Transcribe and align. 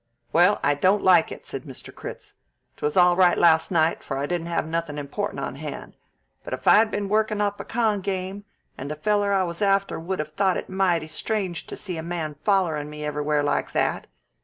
"Well, 0.33 0.59
I 0.63 0.73
don't 0.73 1.03
like 1.03 1.31
it," 1.31 1.45
said 1.45 1.61
Mr. 1.65 1.93
Critz. 1.93 2.33
"'Twas 2.75 2.97
all 2.97 3.15
right 3.15 3.37
last 3.37 3.69
night, 3.69 4.01
for 4.01 4.17
I 4.17 4.25
didn't 4.25 4.47
have 4.47 4.67
nothin' 4.67 4.97
important 4.97 5.41
on 5.41 5.57
hand, 5.57 5.95
but 6.43 6.55
if 6.55 6.67
I'd 6.67 6.89
been 6.89 7.07
workin' 7.07 7.39
up 7.39 7.59
a 7.59 7.63
con' 7.63 8.01
game, 8.01 8.43
the 8.79 8.95
feller 8.95 9.31
I 9.31 9.43
was 9.43 9.61
after 9.61 9.99
would 9.99 10.17
have 10.17 10.33
thought 10.33 10.57
it 10.57 10.69
mighty 10.71 11.05
strange 11.05 11.67
to 11.67 11.77
see 11.77 11.97
a 11.97 12.01
man 12.01 12.35
follerin' 12.43 12.89
me 12.89 13.05
everywhere 13.05 13.43
like 13.43 13.73
that. 13.73 14.07